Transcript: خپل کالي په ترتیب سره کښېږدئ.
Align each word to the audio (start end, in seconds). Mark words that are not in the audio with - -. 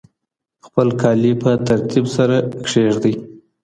خپل 0.65 0.87
کالي 1.01 1.31
په 1.43 1.51
ترتیب 1.67 2.05
سره 2.15 2.35
کښېږدئ. 2.65 3.13